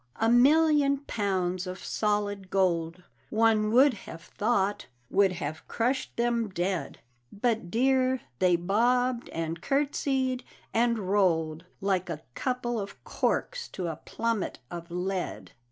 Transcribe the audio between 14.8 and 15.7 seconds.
lead.